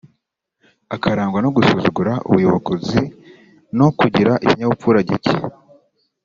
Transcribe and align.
akarangwa 0.95 1.39
no 1.41 1.49
gusuzugura 1.55 2.13
ubuyobokzi 2.29 3.01
no 3.77 3.87
kugira 3.99 4.31
ikinyabupfura 4.45 4.99
gike 5.07 5.35